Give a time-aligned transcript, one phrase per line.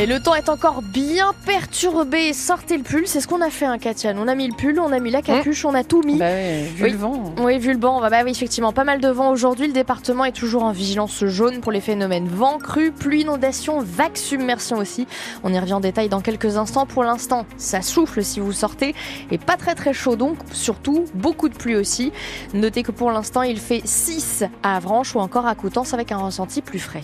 [0.00, 2.32] Et le temps est encore bien perturbé.
[2.32, 4.12] Sortez le pull, c'est ce qu'on a fait, hein, Katia.
[4.16, 6.18] On a mis le pull, on a mis la capuche, on a tout mis.
[6.18, 6.90] Bah oui, vu Oui.
[6.92, 7.34] le vent.
[7.40, 9.66] Oui, vu le vent, bah oui, effectivement, pas mal de vent aujourd'hui.
[9.66, 14.16] Le département est toujours en vigilance jaune pour les phénomènes vent, crue, pluie, inondation, vagues,
[14.16, 15.08] submersion aussi.
[15.42, 16.86] On y revient en détail dans quelques instants.
[16.86, 18.94] Pour l'instant, ça souffle si vous sortez
[19.32, 22.12] et pas très très chaud donc, surtout beaucoup de pluie aussi.
[22.54, 26.18] Notez que pour l'instant, il fait 6 à Avranches ou encore à Coutances avec un
[26.18, 27.02] ressenti plus frais.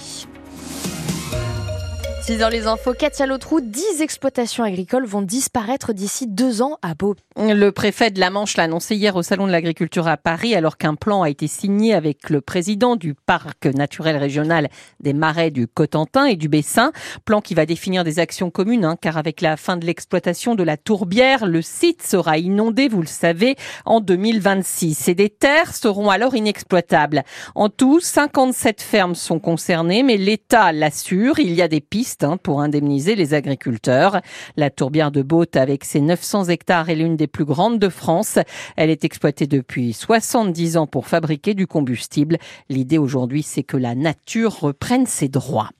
[2.26, 6.94] 6 dans les infos, Katia Lotrou, 10 exploitations agricoles vont disparaître d'ici deux ans à
[6.94, 7.16] Beau.
[7.36, 10.78] Le préfet de la Manche l'a annoncé hier au Salon de l'Agriculture à Paris, alors
[10.78, 14.70] qu'un plan a été signé avec le président du parc naturel régional
[15.00, 16.92] des Marais du Cotentin et du Bessin.
[17.26, 20.62] Plan qui va définir des actions communes, hein, car avec la fin de l'exploitation de
[20.62, 25.08] la tourbière, le site sera inondé, vous le savez, en 2026.
[25.08, 27.22] Et des terres seront alors inexploitables.
[27.54, 32.60] En tout, 57 fermes sont concernées, mais l'État l'assure, il y a des pistes pour
[32.60, 34.20] indemniser les agriculteurs.
[34.56, 38.38] La tourbière de Beaute, avec ses 900 hectares, est l'une des plus grandes de France.
[38.76, 42.38] Elle est exploitée depuis 70 ans pour fabriquer du combustible.
[42.68, 45.70] L'idée aujourd'hui, c'est que la nature reprenne ses droits.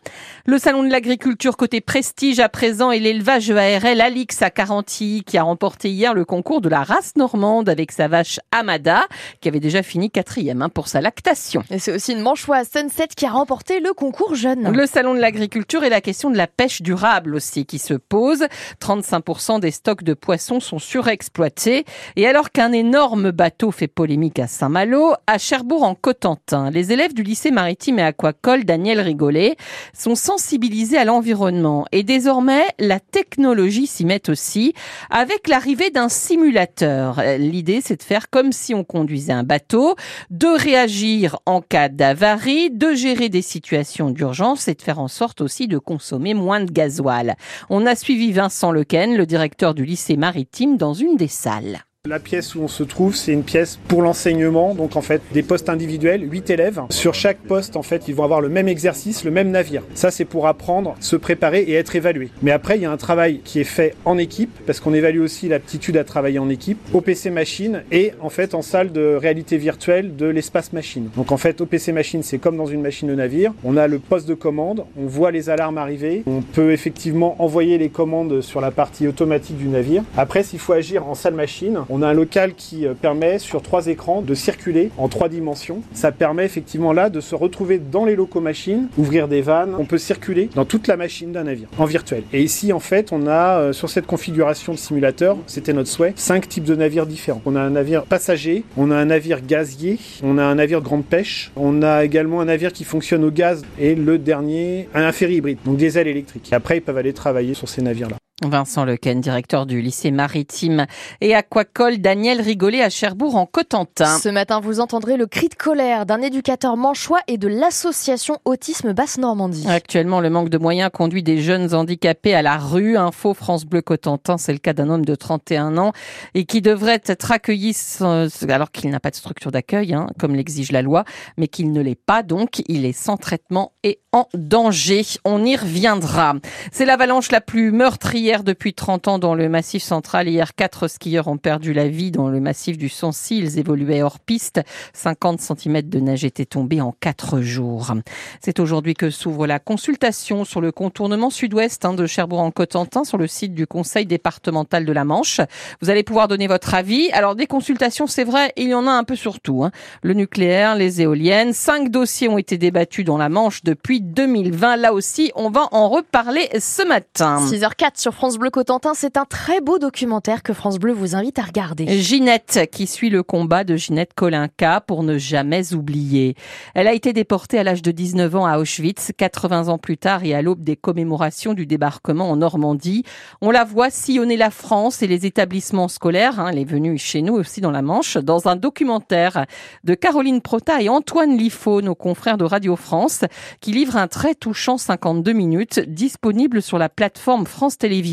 [0.46, 5.38] Le salon de l'agriculture côté prestige à présent et l'élevage ARL Alix à Carantilly qui
[5.38, 9.06] a remporté hier le concours de la race normande avec sa vache Amada
[9.40, 11.62] qui avait déjà fini quatrième hein, pour sa lactation.
[11.70, 14.70] Et c'est aussi une manchoise Sunset qui a remporté le concours jeune.
[14.70, 18.46] Le salon de l'agriculture et la question de la pêche durable aussi qui se pose.
[18.80, 21.84] 35% des stocks de poissons sont surexploités.
[22.16, 27.14] Et alors qu'un énorme bateau fait polémique à Saint-Malo, à Cherbourg en Cotentin, les élèves
[27.14, 29.56] du lycée maritime et aquacole Daniel Rigolet
[29.92, 31.86] sont sensibilisés à l'environnement.
[31.92, 34.74] Et désormais, la technologie s'y met aussi
[35.10, 37.22] avec l'arrivée d'un simulateur.
[37.38, 39.96] L'idée, c'est de faire comme si on conduisait un bateau,
[40.30, 45.40] de réagir en cas d'avarie, de gérer des situations d'urgence et de faire en sorte
[45.40, 47.36] aussi de consommer moins de gasoil.
[47.70, 51.84] On a suivi Vincent Lequen, le directeur du lycée maritime, dans une des salles.
[52.06, 55.42] La pièce où on se trouve, c'est une pièce pour l'enseignement, donc en fait des
[55.42, 56.82] postes individuels, 8 élèves.
[56.90, 59.80] Sur chaque poste, en fait, ils vont avoir le même exercice, le même navire.
[59.94, 62.28] Ça, c'est pour apprendre, se préparer et être évalué.
[62.42, 65.20] Mais après, il y a un travail qui est fait en équipe, parce qu'on évalue
[65.20, 69.14] aussi l'aptitude à travailler en équipe, au PC machine et en fait en salle de
[69.14, 71.08] réalité virtuelle de l'espace machine.
[71.16, 73.54] Donc en fait, au PC machine, c'est comme dans une machine de navire.
[73.64, 77.78] On a le poste de commande, on voit les alarmes arriver, on peut effectivement envoyer
[77.78, 80.02] les commandes sur la partie automatique du navire.
[80.18, 83.62] Après, s'il faut agir en salle machine, on a un local qui euh, permet sur
[83.62, 85.80] trois écrans de circuler en trois dimensions.
[85.92, 89.76] Ça permet effectivement là de se retrouver dans les locaux machines, ouvrir des vannes.
[89.78, 92.24] On peut circuler dans toute la machine d'un navire en virtuel.
[92.32, 96.14] Et ici, en fait, on a euh, sur cette configuration de simulateur, c'était notre souhait,
[96.16, 97.42] cinq types de navires différents.
[97.46, 100.86] On a un navire passager, on a un navire gazier, on a un navire de
[100.86, 105.12] grande pêche, on a également un navire qui fonctionne au gaz et le dernier, un
[105.12, 106.48] ferry hybride, donc diesel électrique.
[106.50, 108.16] Et après, ils peuvent aller travailler sur ces navires-là.
[108.44, 110.86] Vincent Lequen, directeur du lycée maritime
[111.20, 114.18] et aquacole Daniel Rigolet à Cherbourg en Cotentin.
[114.18, 118.92] Ce matin, vous entendrez le cri de colère d'un éducateur manchois et de l'association Autisme
[118.92, 119.68] Basse-Normandie.
[119.68, 122.96] Actuellement, le manque de moyens conduit des jeunes handicapés à la rue.
[122.96, 125.92] Info France Bleu Cotentin, c'est le cas d'un homme de 31 ans
[126.34, 130.34] et qui devrait être accueilli sans- alors qu'il n'a pas de structure d'accueil, hein, comme
[130.34, 131.04] l'exige la loi,
[131.38, 132.62] mais qu'il ne l'est pas donc.
[132.66, 135.02] Il est sans traitement et en danger.
[135.24, 136.34] On y reviendra.
[136.72, 140.28] C'est l'avalanche la plus meurtrière depuis 30 ans dans le massif central.
[140.28, 143.38] Hier, quatre skieurs ont perdu la vie dans le massif du Sancy.
[143.38, 144.62] Ils évoluaient hors piste.
[144.94, 147.92] 50 cm de neige étaient tombés en quatre jours.
[148.40, 153.26] C'est aujourd'hui que s'ouvre la consultation sur le contournement sud-ouest hein, de Cherbourg-en-Cotentin sur le
[153.26, 155.40] site du Conseil départemental de la Manche.
[155.82, 157.10] Vous allez pouvoir donner votre avis.
[157.12, 159.64] Alors des consultations, c'est vrai, il y en a un peu surtout.
[159.64, 159.70] Hein.
[160.02, 161.52] Le nucléaire, les éoliennes.
[161.52, 164.76] Cinq dossiers ont été débattus dans la Manche depuis 2020.
[164.76, 167.44] Là aussi, on va en reparler ce matin.
[167.44, 171.40] 6h04 sur France Bleu Cotentin, c'est un très beau documentaire que France Bleu vous invite
[171.40, 172.00] à regarder.
[172.00, 176.36] Ginette, qui suit le combat de Ginette Kolinka pour ne jamais oublier.
[176.74, 180.22] Elle a été déportée à l'âge de 19 ans à Auschwitz, 80 ans plus tard
[180.22, 183.02] et à l'aube des commémorations du débarquement en Normandie.
[183.40, 186.38] On la voit sillonner la France et les établissements scolaires.
[186.38, 189.44] hein, elle est venue chez nous aussi dans la Manche, dans un documentaire
[189.82, 193.24] de Caroline Prota et Antoine Liffaut, nos confrères de Radio France,
[193.60, 198.03] qui livre un très touchant 52 minutes, disponible sur la plateforme France Télévisions.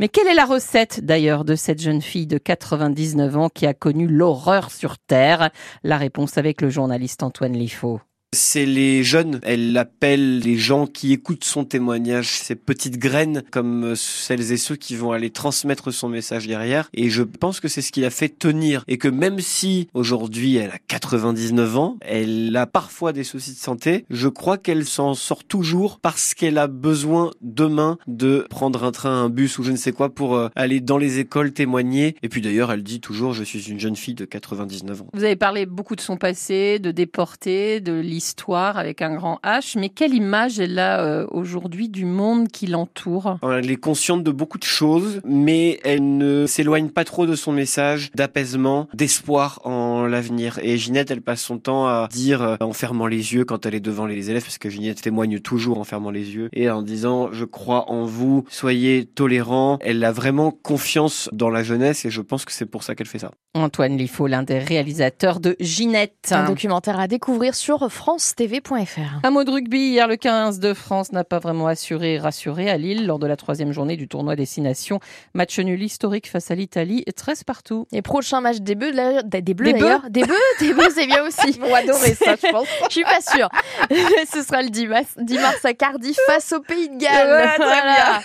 [0.00, 3.74] Mais quelle est la recette d'ailleurs de cette jeune fille de 99 ans qui a
[3.74, 5.50] connu l'horreur sur Terre?
[5.82, 8.00] La réponse avec le journaliste Antoine Liffaut.
[8.34, 9.40] C'est les jeunes.
[9.42, 14.76] Elle appelle les gens qui écoutent son témoignage, ces petites graines, comme celles et ceux
[14.76, 16.88] qui vont aller transmettre son message derrière.
[16.94, 18.84] Et je pense que c'est ce qui l'a fait tenir.
[18.88, 23.58] Et que même si aujourd'hui elle a 99 ans, elle a parfois des soucis de
[23.58, 28.92] santé, je crois qu'elle s'en sort toujours parce qu'elle a besoin demain de prendre un
[28.92, 32.16] train, un bus ou je ne sais quoi pour euh, aller dans les écoles témoigner.
[32.22, 35.06] Et puis d'ailleurs, elle dit toujours, je suis une jeune fille de 99 ans.
[35.12, 37.92] Vous avez parlé beaucoup de son passé, de déporté, de
[38.24, 42.66] l'histoire avec un grand H, mais quelle image elle a euh, aujourd'hui du monde qui
[42.66, 43.36] l'entoure?
[43.42, 47.52] Elle est consciente de beaucoup de choses, mais elle ne s'éloigne pas trop de son
[47.52, 50.58] message d'apaisement, d'espoir en l'avenir.
[50.62, 53.74] Et Ginette, elle passe son temps à dire euh, en fermant les yeux quand elle
[53.74, 56.80] est devant les élèves, parce que Ginette témoigne toujours en fermant les yeux et en
[56.80, 59.76] disant je crois en vous, soyez tolérants.
[59.82, 63.06] Elle a vraiment confiance dans la jeunesse et je pense que c'est pour ça qu'elle
[63.06, 63.32] fait ça.
[63.52, 66.32] Antoine Liffaut, l'un des réalisateurs de Ginette.
[66.32, 69.20] Un documentaire à découvrir sur francetv.fr.
[69.22, 72.68] Un mot de rugby, hier le 15 de France n'a pas vraiment assuré et rassuré
[72.68, 75.00] à Lille lors de la troisième journée du tournoi Destination.
[75.32, 77.86] Match nul historique face à l'Italie, 13 partout.
[77.92, 78.92] Et prochain match des Bleus,
[79.24, 80.02] des Bleus d'ailleurs.
[80.10, 81.58] Des Bleus, des Bleus c'est bien aussi.
[81.62, 82.68] On adorer ça, je pense.
[82.88, 83.48] je suis pas sûre.
[84.30, 87.26] Ce sera le 10 mars, 10 mars à Cardiff face au Pays de Galles.
[87.26, 88.20] Ouais, très bien.